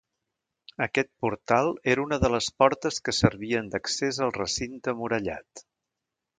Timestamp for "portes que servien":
2.63-3.71